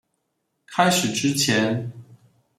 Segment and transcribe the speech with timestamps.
[0.65, 1.93] 開始之前